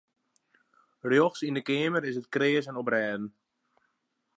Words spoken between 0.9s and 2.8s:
Rjochts yn de keamer is it kreas en